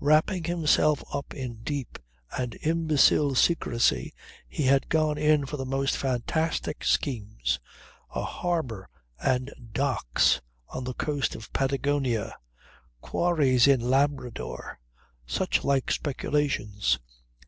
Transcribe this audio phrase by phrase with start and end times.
[0.00, 2.00] Wrapping himself up in deep
[2.36, 4.12] and imbecile secrecy
[4.48, 7.60] he had gone in for the most fantastic schemes:
[8.12, 8.88] a harbour
[9.22, 12.36] and docks on the coast of Patagonia,
[13.00, 14.80] quarries in Labrador
[15.24, 16.98] such like speculations.